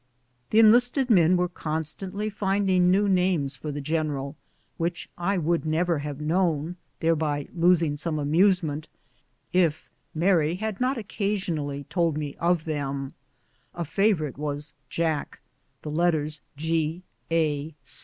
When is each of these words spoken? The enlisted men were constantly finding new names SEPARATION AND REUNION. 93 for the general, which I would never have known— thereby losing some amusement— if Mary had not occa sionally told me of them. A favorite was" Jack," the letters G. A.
The 0.49 0.57
enlisted 0.57 1.11
men 1.11 1.37
were 1.37 1.47
constantly 1.47 2.27
finding 2.27 2.89
new 2.89 3.07
names 3.07 3.53
SEPARATION 3.53 3.67
AND 3.67 3.67
REUNION. 3.67 3.67
93 3.67 3.69
for 3.69 3.71
the 3.71 3.81
general, 3.85 4.35
which 4.77 5.09
I 5.15 5.37
would 5.37 5.63
never 5.63 5.99
have 5.99 6.19
known— 6.19 6.77
thereby 7.01 7.47
losing 7.53 7.95
some 7.97 8.17
amusement— 8.17 8.89
if 9.53 9.91
Mary 10.15 10.55
had 10.55 10.81
not 10.81 10.97
occa 10.97 11.35
sionally 11.35 11.87
told 11.87 12.17
me 12.17 12.33
of 12.39 12.65
them. 12.65 13.11
A 13.75 13.85
favorite 13.85 14.39
was" 14.39 14.73
Jack," 14.97 15.39
the 15.83 15.91
letters 15.91 16.41
G. 16.57 17.03
A. 17.29 17.75